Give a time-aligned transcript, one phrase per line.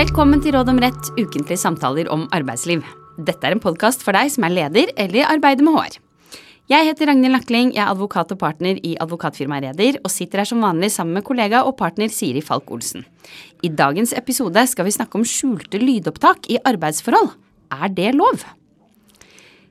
[0.00, 2.80] Velkommen til Råd om rett, ukentlige samtaler om arbeidsliv.
[3.20, 5.98] Dette er en podkast for deg som er leder eller arbeider med HR.
[6.72, 10.48] Jeg heter Ragnhild Nakling, jeg er advokat og partner i advokatfirmaet Reder, og sitter her
[10.48, 13.04] som vanlig sammen med kollega og partner Siri Falk Olsen.
[13.60, 17.34] I dagens episode skal vi snakke om skjulte lydopptak i arbeidsforhold.
[17.68, 18.46] Er det lov?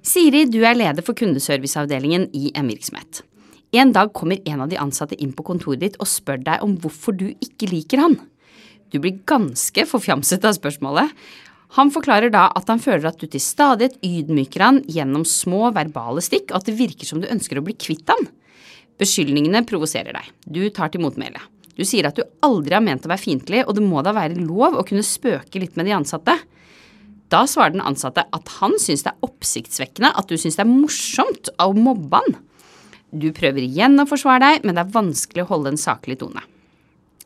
[0.06, 3.24] Siri, du er leder for kundeserviceavdelingen i en virksomhet.
[3.74, 6.78] En dag kommer en av de ansatte inn på kontoret ditt og spør deg om
[6.78, 8.22] hvorfor du ikke liker han.
[8.90, 11.14] Du blir ganske forfjamset av spørsmålet.
[11.78, 16.24] Han forklarer da at han føler at du til stadighet ydmyker han gjennom små verbale
[16.26, 18.30] stikk, og at det virker som du ønsker å bli kvitt han.
[19.00, 20.32] Beskyldningene provoserer deg.
[20.50, 21.42] Du tar til motmæle.
[21.78, 24.42] Du sier at du aldri har ment å være fiendtlig, og det må da være
[24.42, 26.36] lov å kunne spøke litt med de ansatte.
[27.30, 30.72] Da svarer den ansatte at han syns det er oppsiktsvekkende at du syns det er
[30.74, 32.40] morsomt å mobbe han.
[33.14, 36.42] Du prøver igjen å forsvare deg, men det er vanskelig å holde en saklig tone.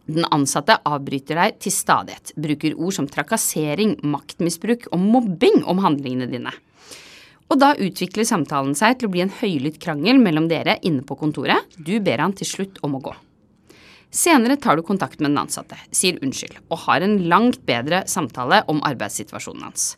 [0.09, 6.27] Den ansatte avbryter deg til stadighet, bruker ord som trakassering, maktmisbruk og mobbing om handlingene
[6.27, 6.51] dine.
[7.51, 11.15] Og da utvikler samtalen seg til å bli en høylytt krangel mellom dere inne på
[11.19, 11.69] kontoret.
[11.77, 13.13] Du ber han til slutt om å gå.
[14.13, 18.59] Senere tar du kontakt med den ansatte, sier unnskyld og har en langt bedre samtale
[18.69, 19.93] om arbeidssituasjonen hans.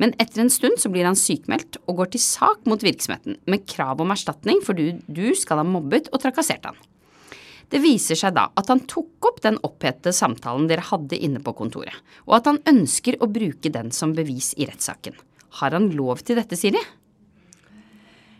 [0.00, 3.66] Men etter en stund så blir han sykmeldt og går til sak mot virksomheten med
[3.68, 6.78] krav om erstatning fordi du skal ha mobbet og trakassert han.
[7.68, 11.52] Det viser seg da at han tok opp den opphetede samtalen dere hadde inne på
[11.58, 15.18] kontoret, og at han ønsker å bruke den som bevis i rettssaken.
[15.60, 16.80] Har han lov til dette, Siri?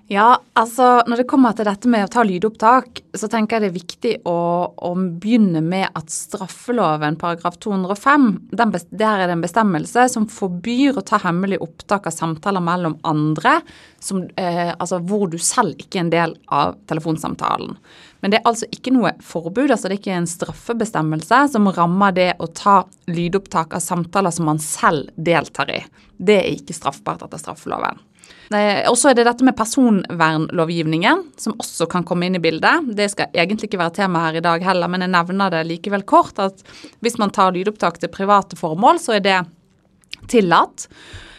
[0.09, 3.69] Ja, altså når det kommer til dette med å ta lydopptak, så tenker jeg det
[3.69, 4.39] er viktig å,
[4.73, 8.25] å begynne med at straffeloven paragraf 205,
[8.57, 12.97] den, der er det en bestemmelse som forbyr å ta hemmelig opptak av samtaler mellom
[13.05, 13.59] andre,
[14.01, 17.77] som, eh, altså hvor du selv ikke er en del av telefonsamtalen.
[18.25, 22.17] Men det er altså ikke noe forbud, altså det er ikke en straffebestemmelse som rammer
[22.17, 22.81] det å ta
[23.13, 25.83] lydopptak av samtaler som man selv deltar i.
[26.17, 28.08] Det er ikke straffbart etter straffeloven.
[28.89, 32.87] Og så er det dette med personvernlovgivningen, som også kan komme inn i bildet.
[32.97, 36.07] Det skal egentlig ikke være tema her i dag heller, men jeg nevner det likevel
[36.09, 36.41] kort.
[36.41, 36.63] At
[37.05, 39.39] hvis man tar lydopptak til private formål, så er det
[40.33, 40.89] tillatt.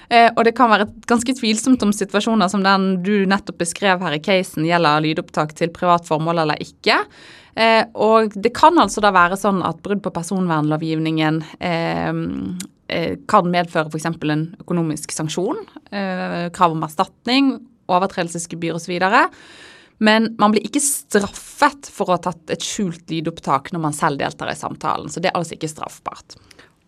[0.09, 4.17] Eh, og det kan være ganske tvilsomt om situasjoner som den du nettopp beskrev her
[4.17, 6.97] i casen, gjelder lydopptak til privat formål eller ikke.
[7.57, 12.13] Eh, og det kan altså da være sånn at brudd på personvernlovgivningen eh, Eh,
[13.29, 14.07] kan medføre f.eks.
[14.09, 15.61] en økonomisk sanksjon,
[15.91, 17.51] eh, krav om erstatning,
[17.89, 18.95] overtredelsesgebyr osv.
[19.99, 24.21] Men man blir ikke straffet for å ha tatt et skjult lydopptak når man selv
[24.21, 25.11] deltar i samtalen.
[25.11, 26.37] Så det er altså ikke straffbart.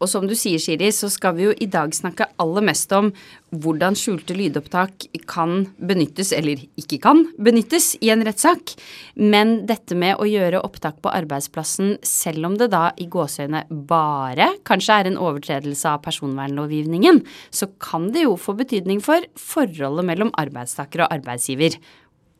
[0.01, 3.11] Og som du sier, Siri, så skal vi jo i dag snakke aller mest om
[3.51, 8.73] hvordan skjulte lydopptak kan benyttes, eller ikke kan benyttes, i en rettssak.
[9.15, 14.49] Men dette med å gjøre opptak på arbeidsplassen, selv om det da i gåseøyne bare
[14.67, 17.21] kanskje er en overtredelse av personvernlovgivningen,
[17.53, 21.77] så kan det jo få betydning for forholdet mellom arbeidstaker og arbeidsgiver.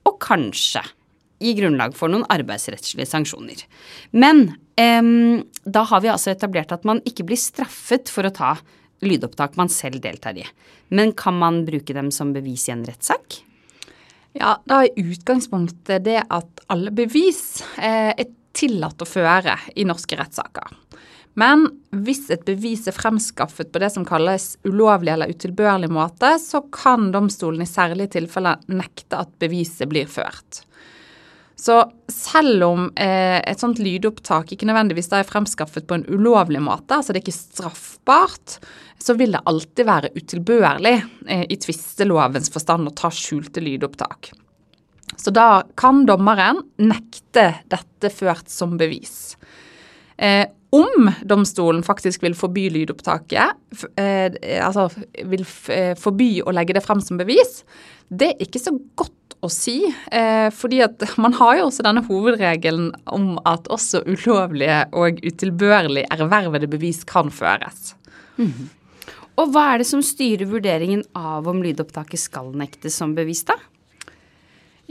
[0.10, 0.84] Og kanskje
[1.42, 3.64] gi grunnlag for noen arbeidsrettslige sanksjoner.
[4.14, 8.56] Men um, da har vi altså etablert at man ikke blir straffet for å ta
[9.02, 10.46] lydopptak man selv deltar i.
[10.94, 13.42] Men kan man bruke dem som bevis i en rettssak?
[14.38, 20.16] Ja, da er utgangspunktet det at alle bevis eh, er tillatt å føre i norske
[20.20, 20.78] rettssaker.
[21.40, 21.64] Men
[21.96, 27.12] hvis et bevis er fremskaffet på det som kalles ulovlig eller utilbørlig måte, så kan
[27.14, 30.66] domstolen i særlige tilfeller nekte at beviset blir ført.
[31.62, 31.76] Så
[32.10, 37.14] selv om eh, et sånt lydopptak ikke nødvendigvis er fremskaffet på en ulovlig måte, altså
[37.14, 38.56] det er ikke straffbart,
[38.98, 40.96] så vil det alltid være utilbørlig
[41.28, 44.32] eh, i tvistelovens forstand å ta skjulte lydopptak.
[45.22, 49.36] Så da kan dommeren nekte dette ført som bevis.
[50.18, 53.58] Eh, om domstolen faktisk vil forby lydopptaket,
[54.00, 54.88] eh, altså
[55.28, 57.62] vil eh, forby å legge det frem som bevis,
[58.08, 59.82] det er ikke så godt å si.
[60.12, 66.06] Eh, fordi at man har jo også denne hovedregelen om at også ulovlige og utilbørlig
[66.14, 67.96] ervervede bevis kan føres.
[68.40, 68.70] Mm.
[69.42, 73.58] Og hva er det som styrer vurderingen av om lydopptaket skal nektes som bevis, da?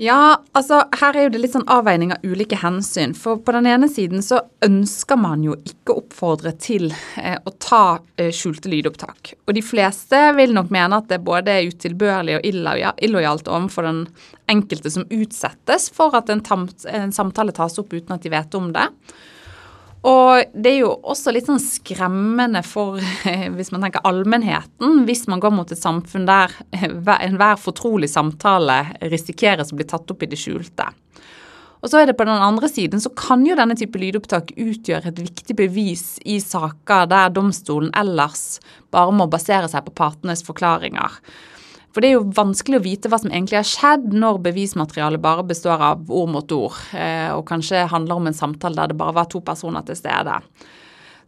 [0.00, 3.12] Ja, altså her er jo det litt sånn avveining av ulike hensyn.
[3.12, 6.86] For på den ene siden så ønsker man jo ikke å oppfordre til
[7.20, 9.34] eh, å ta eh, skjulte lydopptak.
[9.44, 14.00] Og de fleste vil nok mene at det både er utilbørlig og illojalt overfor den
[14.48, 18.72] enkelte som utsettes for at en, en samtale tas opp uten at de vet om
[18.72, 18.88] det.
[20.06, 22.96] Og det er jo også litt sånn skremmende for,
[23.56, 28.82] hvis man tenker allmennheten, hvis man går mot et samfunn der enhver fortrolig samtale
[29.12, 30.88] risikeres å bli tatt opp i det skjulte.
[31.80, 35.12] Og så er det på den andre siden så kan jo denne type lydopptak utgjøre
[35.12, 38.58] et viktig bevis i saker der domstolen ellers
[38.92, 41.16] bare må basere seg på partenes forklaringer.
[41.90, 45.46] For det er jo vanskelig å vite hva som egentlig har skjedd når bevismaterialet bare
[45.46, 49.16] består av ord mot ord, eh, og kanskje handler om en samtale der det bare
[49.16, 50.36] var to personer til stede.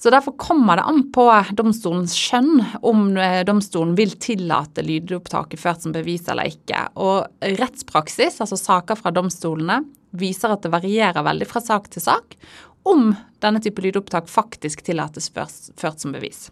[0.03, 1.25] Så Derfor kommer det an på
[1.55, 6.88] domstolens skjønn om eh, domstolen vil tillate lydopptaket ført som bevis eller ikke.
[6.99, 7.26] Og
[7.59, 9.82] rettspraksis, altså saker fra domstolene,
[10.19, 12.35] viser at det varierer veldig fra sak til sak
[12.82, 13.12] om
[13.43, 16.50] denne type lydopptak faktisk tillates ført som bevis.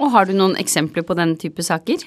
[0.00, 2.00] Og Har du noen eksempler på denne type saker?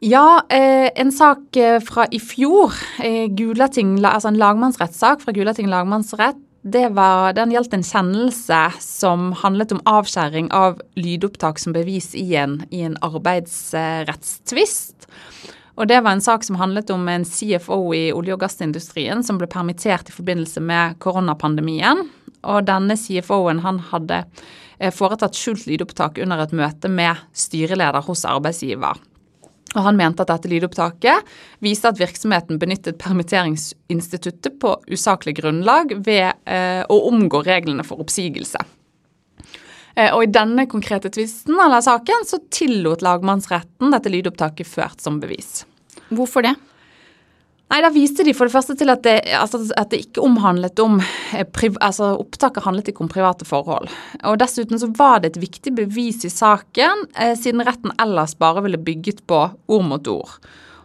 [0.00, 2.72] Ja, eh, en sak eh, fra i fjor,
[3.04, 9.72] eh, Gulating, altså en lagmannsrettssak fra Gulating lagmannsrett, var, den gjaldt en kjennelse som handlet
[9.72, 15.06] om avskjæring av lydopptak som bevis i en, i en arbeidsrettstvist.
[15.76, 19.40] Og det var en sak som handlet om en CFO i olje- og gassindustrien som
[19.40, 22.08] ble permittert i forbindelse med koronapandemien.
[22.44, 24.24] Og denne CFO-en han hadde
[24.96, 29.00] foretatt skjult lydopptak under et møte med styreleder hos arbeidsgiver.
[29.76, 31.30] Og Han mente at dette lydopptaket
[31.62, 38.64] viste at virksomheten benyttet permitteringsinstituttet på usaklig grunnlag ved eh, å omgå reglene for oppsigelse.
[39.94, 45.22] Eh, og I denne konkrete tvisten eller saken så tillot lagmannsretten dette lydopptaket ført som
[45.22, 45.62] bevis.
[46.10, 46.56] Hvorfor det?
[47.70, 50.80] Nei, Da viste de for det første til at det, altså, at det ikke omhandlet
[50.82, 50.98] om
[51.36, 51.44] eh,
[51.78, 53.86] altså Opptaket handlet ikke om private forhold.
[54.26, 58.64] Og Dessuten så var det et viktig bevis i saken, eh, siden retten ellers bare
[58.66, 60.34] ville bygget på ord mot ord.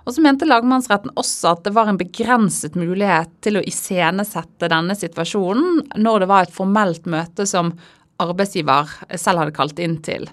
[0.05, 4.93] Og så mente lagmannsretten også at det var en begrenset mulighet til å iscenesette denne
[4.93, 7.73] situasjonen når det var et formelt møte som
[8.21, 10.29] arbeidsgiver selv hadde kalt inn til.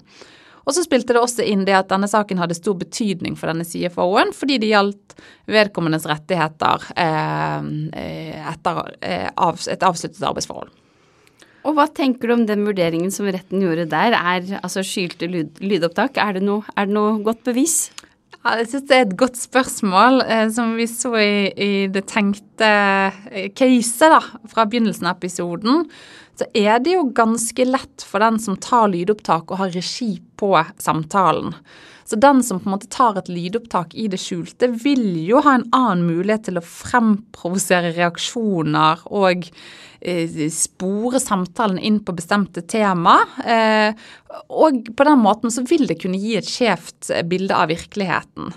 [0.63, 3.65] Og så spilte det også inn det at denne saken hadde stor betydning for denne
[3.67, 5.17] CFO-en, fordi det gjaldt
[5.51, 7.67] vedkommendes rettigheter eh,
[8.53, 10.71] etter eh, av, et avsluttet arbeidsforhold.
[11.63, 14.15] Og hva tenker du om den vurderingen som retten gjorde der?
[14.15, 17.85] Er altså skylte lyd, lydopptak, er det, noe, er det noe godt bevis?
[18.43, 20.23] Ja, jeg synes det er et godt spørsmål.
[20.27, 22.71] Eh, som vi så i, i det tenkte
[23.55, 25.87] caset caset fra begynnelsen av episoden,
[26.39, 30.55] så er det jo ganske lett for den som tar lydopptak og har regi på
[30.81, 31.53] samtalen.
[32.05, 35.55] Så den som på en måte tar et lydopptak i det skjulte, vil jo ha
[35.55, 39.45] en annen mulighet til å fremprovosere reaksjoner og
[40.01, 43.21] eh, spore samtalen inn på bestemte tema.
[43.45, 43.95] Eh,
[44.51, 48.51] og på den måten så vil det kunne gi et skjevt bilde av virkeligheten.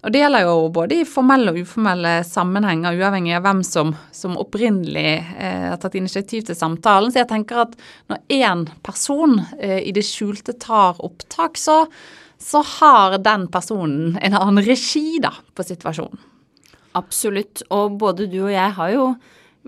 [0.00, 4.38] Og Det gjelder jo både i formelle og uformelle sammenhenger, uavhengig av hvem som, som
[4.40, 7.12] opprinnelig eh, har tatt initiativ til samtalen.
[7.12, 7.76] Så jeg tenker at
[8.08, 11.82] når én person eh, i det skjulte tar opptak, så,
[12.40, 16.24] så har den personen en annen regi da, på situasjonen.
[16.96, 17.66] Absolutt.
[17.68, 19.04] Og både du og jeg har jo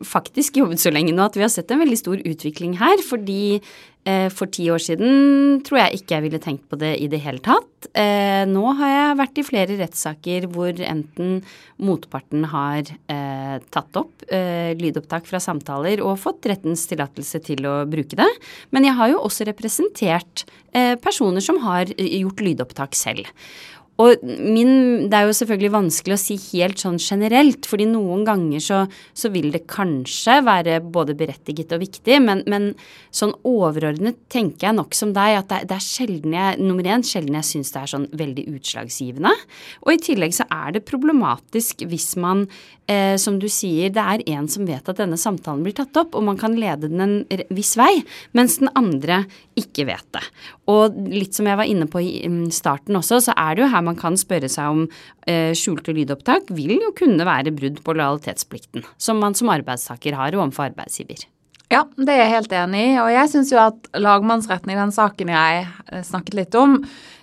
[0.00, 3.02] faktisk jobbet så lenge nå at vi har sett en veldig stor utvikling her.
[3.04, 3.60] Fordi
[4.08, 7.20] eh, for ti år siden tror jeg ikke jeg ville tenkt på det i det
[7.24, 7.88] hele tatt.
[7.98, 11.42] Eh, nå har jeg vært i flere rettssaker hvor enten
[11.82, 17.82] motparten har eh, tatt opp eh, lydopptak fra samtaler og fått rettens tillatelse til å
[17.90, 18.30] bruke det.
[18.74, 23.28] Men jeg har jo også representert eh, personer som har eh, gjort lydopptak selv.
[24.00, 28.62] Og min, det er jo selvfølgelig vanskelig å si helt sånn generelt, fordi noen ganger
[28.64, 28.78] så,
[29.12, 32.70] så vil det kanskje være både berettiget og viktig, men, men
[33.12, 37.04] sånn overordnet tenker jeg nok som deg at det, det er sjelden jeg, nummer én,
[37.04, 39.34] sjelden jeg syns det er sånn veldig utslagsgivende.
[39.84, 42.46] Og i tillegg så er det problematisk hvis man,
[42.88, 46.16] eh, som du sier, det er en som vet at denne samtalen blir tatt opp,
[46.16, 47.92] og man kan lede den en viss vei,
[48.32, 49.26] mens den andre
[49.58, 50.24] ikke vet det.
[50.72, 52.12] Og litt som jeg var inne på i
[52.54, 54.86] starten også, så er det jo her man kan spørre seg om
[55.26, 60.38] eh, skjulte lydopptak vil jo kunne være brudd på lojalitetsplikten, som man som arbeidstaker har
[60.38, 61.26] overfor arbeidsgiver.
[61.72, 62.92] Ja, det er jeg helt enig i.
[63.00, 66.82] Og jeg syns jo at lagmannsretten i den saken jeg eh, snakket litt om,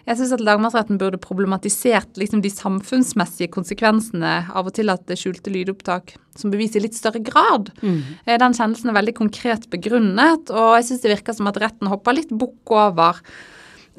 [0.09, 6.15] jeg syns at lagmannsretten burde problematisert liksom de samfunnsmessige konsekvensene av å tillate skjulte lydopptak
[6.39, 7.69] som bevis i litt større grad.
[7.83, 7.99] Mm.
[8.25, 11.91] Eh, den kjennelsen er veldig konkret begrunnet, og jeg syns det virker som at retten
[11.91, 13.21] hopper litt bukk over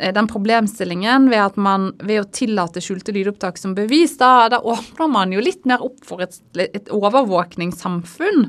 [0.01, 5.11] den problemstillingen ved at man ved å tillate skjulte lydopptak som bevis, da, da åpner
[5.13, 8.47] man jo litt mer opp for et, et overvåkningssamfunn.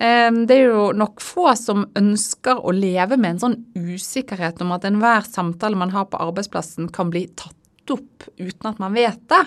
[0.00, 4.86] Det er jo nok få som ønsker å leve med en sånn usikkerhet om at
[4.88, 9.44] enhver samtale man har på arbeidsplassen kan bli tatt opp uten at man vet det.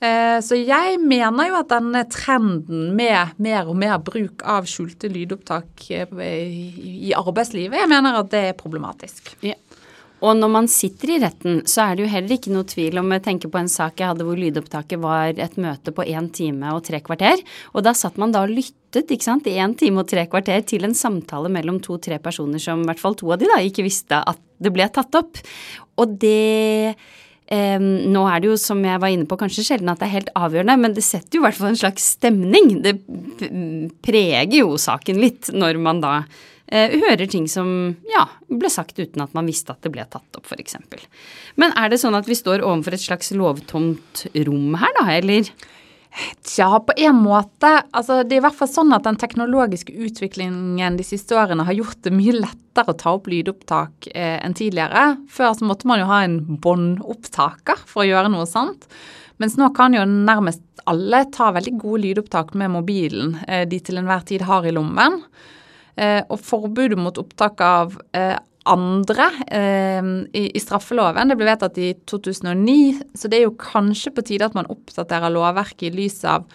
[0.00, 5.10] Eh, så jeg mener jo at denne trenden med mer og mer bruk av skjulte
[5.12, 6.54] lydopptak eh,
[7.10, 9.34] i arbeidslivet, jeg mener at det er problematisk.
[9.44, 9.58] Ja.
[10.20, 13.14] Og når man sitter i retten, så er det jo heller ikke noe tvil om
[13.16, 16.74] Jeg tenker på en sak jeg hadde hvor lydopptaket var et møte på én time
[16.76, 17.40] og tre kvarter.
[17.72, 20.60] Og da satt man da og lyttet ikke sant, i én time og tre kvarter
[20.68, 23.86] til en samtale mellom to-tre personer som i hvert fall to av de da ikke
[23.86, 25.40] visste at det ble tatt opp.
[26.00, 26.94] Og det
[27.50, 30.12] Um, nå er det jo, som jeg var inne på, kanskje sjelden at det er
[30.20, 32.68] helt avgjørende, men det setter jo i hvert fall en slags stemning.
[32.84, 32.92] Det
[34.06, 36.12] preger jo saken litt når man da
[36.70, 40.46] hører ting som ja, ble sagt uten at man visste at det ble tatt opp,
[40.46, 40.78] f.eks.
[41.58, 45.50] Men er det sånn at vi står overfor et slags lovtomt rom her, da, eller?
[46.42, 47.68] Tja, på en måte.
[47.94, 51.76] Altså, det er i hvert fall sånn at den teknologiske utviklingen de siste årene har
[51.76, 55.14] gjort det mye lettere å ta opp lydopptak eh, enn tidligere.
[55.30, 58.88] Før så måtte man jo ha en båndopptaker for å gjøre noe sånt.
[59.40, 64.02] Mens nå kan jo nærmest alle ta veldig gode lydopptak med mobilen eh, de til
[64.02, 65.20] enhver tid har i lommen.
[65.96, 68.36] Eh, og forbudet mot opptak av eh,
[68.70, 71.32] andre eh, i, i, straffeloven.
[71.32, 75.32] Det ble vedtatt i 2009, så det er jo kanskje på tide at man oppdaterer
[75.32, 76.46] lovverket i lys av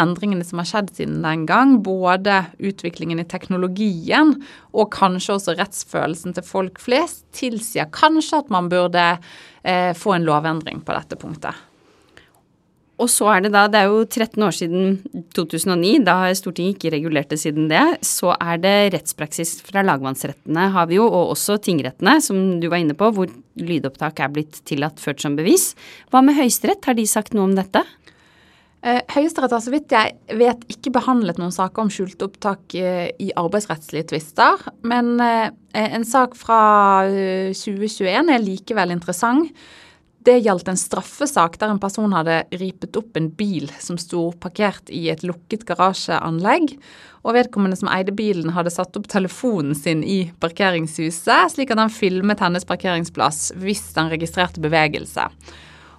[0.00, 1.78] endringene som har skjedd siden den gang.
[1.84, 4.36] Både utviklingen i teknologien
[4.72, 9.08] og kanskje også rettsfølelsen til folk flest tilsier kanskje at man burde
[9.62, 11.69] eh, få en lovendring på dette punktet.
[13.00, 14.96] Og så er det da, det er jo 13 år siden
[15.36, 17.82] 2009, da har Stortinget ikke regulert det siden det.
[18.04, 22.82] Så er det rettspraksis fra lagmannsrettene har vi jo, og også tingrettene, som du var
[22.82, 25.72] inne på, hvor lydopptak er blitt tillatt ført som bevis.
[26.12, 27.84] Hva med Høyesterett, har de sagt noe om dette?
[28.80, 33.10] Eh, Høyesterett har så vidt jeg vet ikke behandlet noen saker om skjulte opptak eh,
[33.20, 34.62] i arbeidsrettslige tvister.
[34.88, 36.60] Men eh, en sak fra
[37.56, 39.52] 2021 er likevel interessant.
[40.20, 44.90] Det gjaldt en straffesak der en person hadde ripet opp en bil som sto parkert
[44.92, 46.74] i et lukket garasjeanlegg.
[47.24, 51.92] Og vedkommende som eide bilen, hadde satt opp telefonen sin i parkeringshuset, slik at han
[51.92, 55.24] filmet hennes parkeringsplass hvis han registrerte bevegelse.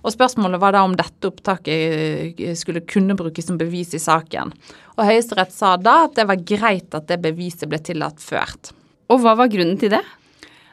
[0.01, 4.53] Og Spørsmålet var da om dette opptaket eh, skulle kunne brukes som bevis i saken.
[4.97, 8.73] Og Høyesterett sa da at det var greit at det beviset ble tillatt ført.
[9.13, 10.05] Og hva var grunnen til det?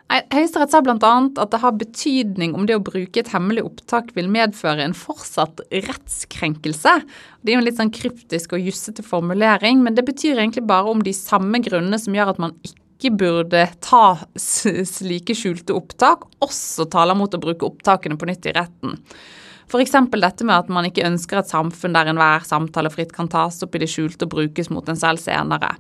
[0.08, 0.96] Høyesterett sa bl.a.
[1.36, 5.60] at det har betydning om det å bruke et hemmelig opptak vil medføre en fortsatt
[5.68, 6.94] rettskrenkelse.
[7.42, 10.88] Det er jo en litt sånn kryptisk og jussete formulering, men det betyr egentlig bare
[10.88, 14.04] om de samme grunnene som gjør at man ikke burde ta
[14.40, 18.96] slike skjulte opptak, også taler mot å bruke opptakene på nytt i retten.
[19.68, 19.92] F.eks.
[19.92, 23.76] dette med at man ikke ønsker et samfunn der enhver samtale fritt kan tas opp
[23.76, 25.74] i det skjulte og brukes mot en selv senere.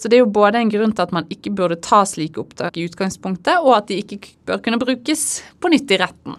[0.00, 2.78] Så det er jo både en grunn til at man ikke burde ta slike opptak
[2.80, 5.26] i utgangspunktet, og at de ikke bør kunne brukes
[5.60, 6.38] på nytt i retten.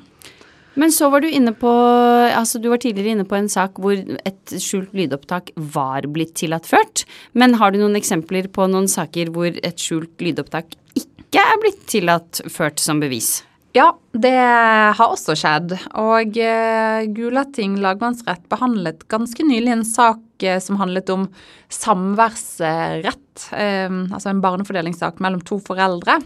[0.80, 3.98] Men så var du inne på altså du var tidligere inne på en sak hvor
[3.98, 7.04] et skjult lydopptak var blitt tillatt.
[7.36, 11.84] Men har du noen eksempler på noen saker hvor et skjult lydopptak ikke er blitt
[11.92, 13.42] tillatt ført som bevis?
[13.72, 15.78] Ja, det har også skjedd.
[16.00, 21.30] Og uh, Gulating lagmannsrett behandlet ganske nylig en sak uh, som handlet om
[21.72, 23.46] samværsrett.
[23.54, 26.20] Uh, altså en barnefordelingssak mellom to foreldre.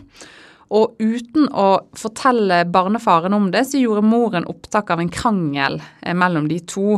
[0.74, 5.78] Og uten å fortelle barnefaren om det, så gjorde moren opptak av en krangel
[6.18, 6.98] mellom de to.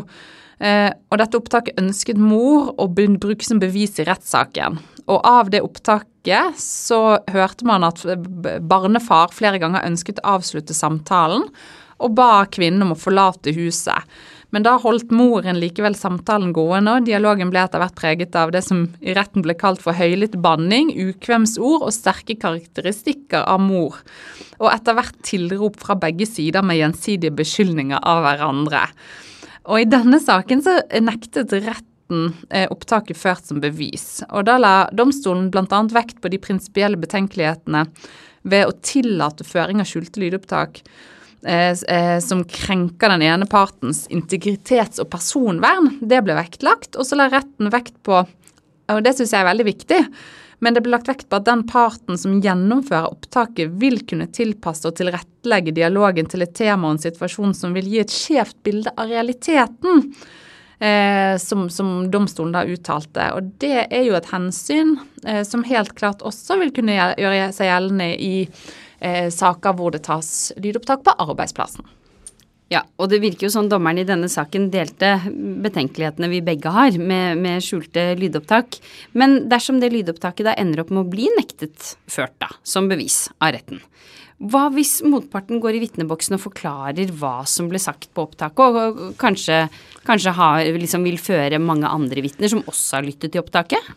[0.58, 4.80] Eh, og dette opptaket ønsket mor å bruke som bevis i rettssaken.
[5.08, 8.04] Og av det opptaket så hørte man at
[8.68, 11.48] barnefar flere ganger ønsket å avslutte samtalen,
[11.98, 14.04] og ba kvinnen om å forlate huset.
[14.54, 18.62] Men da holdt moren likevel samtalen gående, og dialogen ble etter hvert preget av det
[18.64, 23.98] som i retten ble kalt for høylytt banning, ukvemsord og sterke karakteristikker av mor.
[24.62, 28.86] Og etter hvert tilrop fra begge sider med gjensidige beskyldninger av hverandre.
[29.68, 31.52] Og i denne saken så nektet
[32.08, 34.24] retten eh, opptaket ført som bevis.
[34.32, 35.84] Og da la domstolen bl.a.
[35.92, 37.86] vekt på de prinsipielle betenkelighetene
[38.44, 40.82] ved å tillate føring av skjulte lydopptak
[41.46, 46.00] eh, eh, som krenker den ene partens integritets- og personvern.
[46.02, 46.96] Det ble vektlagt.
[46.96, 48.26] Og så la retten vekt på,
[48.88, 50.04] og det syns jeg er veldig viktig,
[50.60, 54.88] men det ble lagt vekt på at den parten som gjennomfører opptaket, vil kunne tilpasse
[54.90, 58.94] og tilrettelegge dialogen til et tema og en situasjon som vil gi et skjevt bilde
[58.98, 60.08] av realiteten.
[60.80, 63.32] Eh, som, som, domstolen da uttalte.
[63.34, 64.94] Og det er jo et hensyn
[65.26, 70.04] eh, som helt klart også vil kunne gjøre seg gjeldende i eh, saker hvor det
[70.06, 71.88] tas lydopptak på arbeidsplassen.
[72.70, 75.16] Ja, og det virker jo sånn dommeren i denne saken delte
[75.66, 78.78] betenkelighetene vi begge har med, med, skjulte lydopptak.
[79.18, 83.32] Men dersom det lydopptaket da ender opp med å bli nektet ført da, som bevis
[83.40, 83.82] av retten,
[84.38, 89.00] hva hvis motparten går i vitneboksen og forklarer hva som ble sagt på opptaket, og,
[89.18, 89.64] kanskje,
[90.06, 93.96] kanskje har, liksom vil føre mange andre vitner som også har lyttet til opptaket?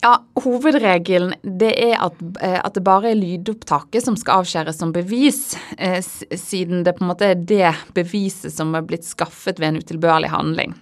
[0.00, 4.94] Ja, Hovedregelen det er at, eh, at, det bare er lydopptaket som skal avskjæres som
[4.96, 9.74] bevis, eh, siden det på en måte er det beviset som er blitt skaffet ved
[9.74, 10.74] en utilbørlig handling.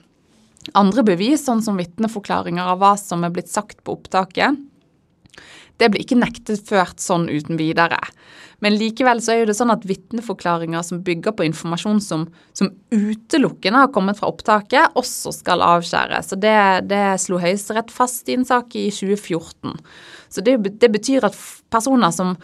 [0.79, 4.57] Andre bevis, sånn som vitneforklaringer av hva som er blitt sagt på opptaket,
[5.79, 8.01] det blir ikke nektet ført sånn uten videre.
[8.65, 12.25] Men likevel så er jo det sånn at vitneforklaringer som bygger på informasjon som,
[12.59, 16.33] som utelukkende har kommet fra opptaket, også skal avskjæres.
[16.33, 16.57] Så det,
[16.91, 19.79] det slo Høyesterett fast i en sak i 2014.
[20.35, 21.39] Så det, det betyr at
[21.71, 22.35] personer som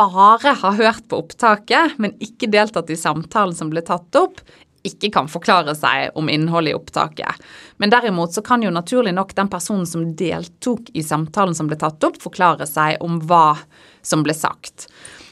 [0.00, 4.40] bare har hørt på opptaket, men ikke deltatt i samtalen som ble tatt opp,
[4.86, 7.42] ikke kan forklare seg om innholdet i opptaket.
[7.82, 11.78] Men derimot så kan jo naturlig nok den personen som deltok i samtalen som ble
[11.78, 13.56] tatt opp, forklare seg om hva
[14.02, 14.88] som ble sagt.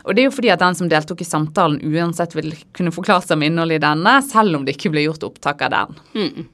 [0.07, 3.27] Og det er jo fordi at den som deltok i samtalen uansett vil kunne forklare
[3.27, 6.01] seg om innholdet i denne, selv om det ikke ble gjort opptak av den.
[6.15, 6.49] Mm.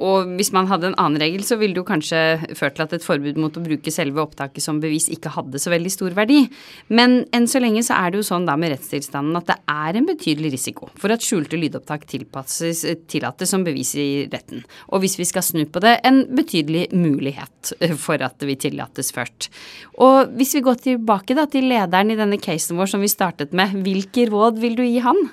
[0.00, 2.20] Og hvis man hadde en annen regel, så ville det jo kanskje
[2.56, 5.72] ført til at et forbud mot å bruke selve opptaket som bevis ikke hadde så
[5.72, 6.40] veldig stor verdi.
[6.88, 9.98] Men enn så lenge så er det jo sånn da med rettstilstanden at det er
[10.00, 14.64] en betydelig risiko for at skjulte lydopptak tilpasses tillates som bevis i retten.
[14.88, 19.12] Og hvis vi skal snu på det, en betydelig mulighet for at det vil tillates
[19.14, 19.50] først.
[20.00, 23.52] Og hvis vi går tilbake da til lederen i denne casen vår som vi startet
[23.56, 25.28] med, hvilke råd vil du gi han?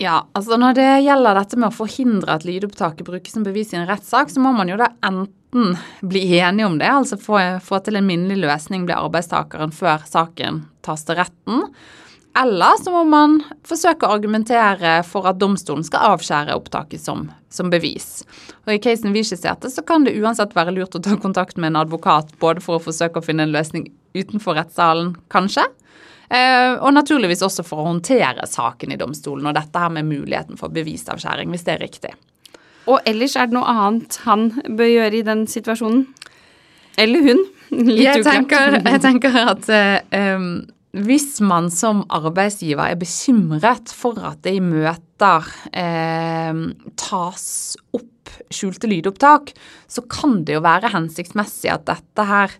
[0.00, 3.80] Ja, altså Når det gjelder dette med å forhindre at lydopptaket brukes som bevis i
[3.82, 7.82] en rettssak, så må man jo da enten bli enige om det, altså få, få
[7.84, 11.66] til en minnelig løsning, bli arbeidstakeren før saken tas til retten.
[12.40, 17.68] Eller så må man forsøke å argumentere for at domstolen skal avskjære opptaket som, som
[17.72, 18.22] bevis.
[18.64, 21.74] Og I casen vi skisserte, så kan det uansett være lurt å ta kontakt med
[21.74, 25.66] en advokat, både for å forsøke å finne en løsning utenfor rettssalen, kanskje,
[26.30, 30.70] og naturligvis også for å håndtere saken i domstolen, og dette her med muligheten for
[30.74, 32.12] bevisavskjæring, hvis det er riktig.
[32.90, 36.04] Og ellers er det noe annet han bør gjøre i den situasjonen?
[37.00, 37.42] Eller hun?
[37.70, 40.38] Litt jeg tenker, jeg tenker at eh,
[41.06, 46.64] hvis man som arbeidsgiver er bekymret for at det i møter eh,
[46.98, 47.46] tas
[47.94, 48.06] opp
[48.50, 49.52] skjulte lydopptak,
[49.90, 52.54] så kan det jo være hensiktsmessig at dette her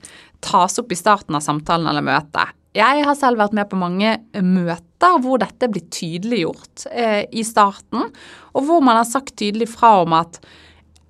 [0.45, 2.55] tas opp i starten av samtalen eller møtet.
[2.77, 4.15] Jeg har selv vært med på mange
[4.47, 8.11] møter hvor dette blir tydeliggjort eh, i starten,
[8.55, 10.39] og hvor man har sagt tydelig fra om at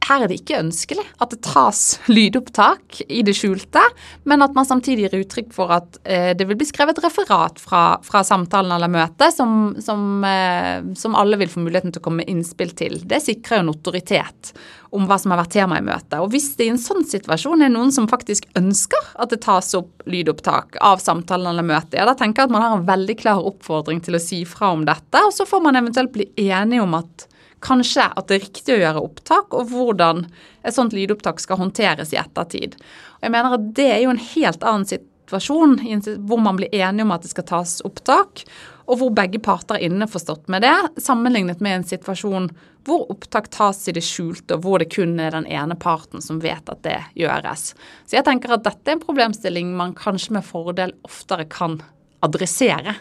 [0.08, 3.82] her er det ikke ønskelig at det tas lydopptak i det skjulte,
[4.28, 8.00] men at man samtidig gir uttrykk for at eh, det vil bli skrevet referat fra,
[8.04, 12.24] fra samtalen eller møtet som, som, eh, som, alle vil få muligheten til å komme
[12.24, 12.98] med innspill til.
[13.04, 14.54] Det sikrer jo notoritet
[14.96, 16.18] om hva som har vært tema i møtet.
[16.18, 19.70] Og hvis det i en sånn situasjon er noen som faktisk ønsker at det tas
[19.78, 23.20] opp lydopptak av samtalen eller møtet, ja, da tenker jeg at man har en veldig
[23.20, 26.82] klar oppfordring til å si fra om dette, og så får man eventuelt bli enige
[26.82, 27.30] om at
[27.64, 30.25] kanskje at det er riktig å gjøre opptak, og hvordan
[30.64, 32.77] et sånt lydopptak skal håndteres i ettertid.
[33.20, 35.79] Og jeg mener at Det er jo en helt annen situasjon
[36.27, 38.44] hvor man blir enige om at det skal tas opptak,
[38.90, 42.51] og hvor begge parter er innforstått med det, sammenlignet med en situasjon
[42.88, 46.40] hvor opptak tas i det skjulte, og hvor det kun er den ene parten som
[46.42, 47.75] vet at det gjøres.
[48.09, 51.79] Så jeg tenker at dette er en problemstilling man kanskje med fordel oftere kan
[52.25, 52.99] adressere.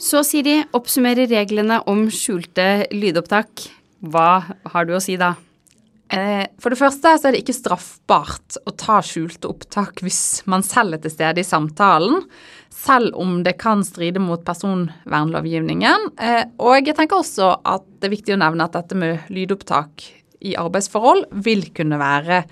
[0.00, 3.66] Så Siri, oppsummerer reglene om skjulte lydopptak.
[4.00, 4.40] Hva
[4.72, 5.34] har du å si da?
[6.08, 10.64] Eh, for det første så er det ikke straffbart å ta skjulte opptak hvis man
[10.64, 12.24] selv er til stede i samtalen,
[12.72, 16.10] selv om det kan stride mot personvernlovgivningen.
[16.16, 20.08] Eh, og jeg tenker også at det er viktig å nevne at dette med lydopptak
[20.40, 22.46] i arbeidsforhold vil kunne være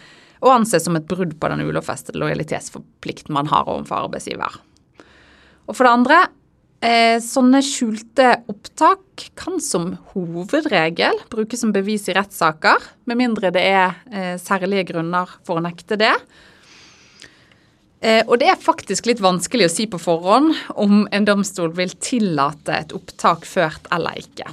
[0.44, 4.60] å anse som et brudd på den ulovfestede lojalitetsforplikten man har overfor arbeidsgiver.
[5.64, 6.26] Og for det andre
[6.78, 13.64] Eh, sånne skjulte opptak kan som hovedregel brukes som bevis i rettssaker, med mindre det
[13.66, 16.12] er eh, særlige grunner for å nekte det.
[17.98, 21.90] Eh, og det er faktisk litt vanskelig å si på forhånd om en domstol vil
[21.98, 24.46] tillate et opptak ført eller ikke.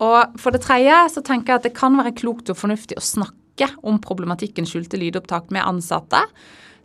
[0.00, 3.04] Og for det tredje så tenker jeg at det kan være klokt og fornuftig å
[3.04, 6.24] snakke om problematikken skjulte lydopptak med ansatte.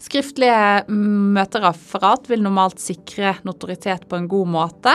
[0.05, 4.93] Skriftlige møtereferat vil normalt sikre notoritet på en god måte.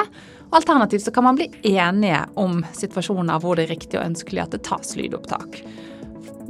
[0.54, 4.54] Alternativt så kan man bli enige om situasjoner hvor det er riktig og ønskelig at
[4.54, 5.62] det tas lydopptak.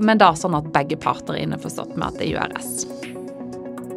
[0.00, 2.84] Men da sånn at begge parter er innforstått med at det gjøres.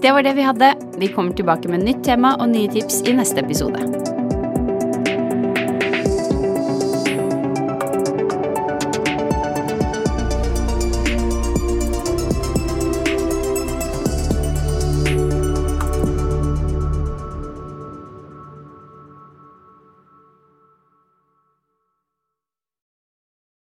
[0.03, 0.73] Det var det vi hadde.
[0.99, 4.12] Vi kommer tilbake med nytt tema og nye tips i neste episode.